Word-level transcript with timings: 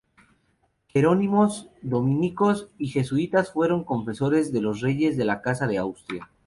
Jerónimos, 0.87 1.69
dominicos 1.83 2.69
y 2.79 2.87
jesuitas 2.87 3.51
fueron 3.53 3.83
confesores 3.83 4.51
de 4.51 4.59
los 4.61 4.79
reyes 4.81 5.15
de 5.15 5.25
la 5.25 5.43
Casa 5.43 5.67
de 5.67 5.77
Austria. 5.77 6.27